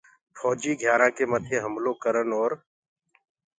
[0.37, 2.51] ڦوجيٚ گھيارآنٚ ڪي مٿي هملو ڪرن اور